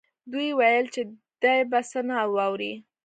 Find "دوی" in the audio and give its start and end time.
0.31-0.49